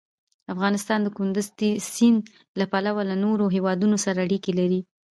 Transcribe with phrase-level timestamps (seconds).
[0.53, 1.47] افغانستان د کندز
[1.95, 2.21] سیند
[2.59, 4.81] له پلوه له نورو هېوادونو سره اړیکې لري.